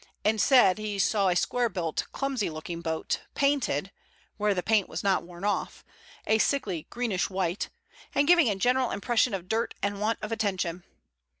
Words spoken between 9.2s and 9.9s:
of dirt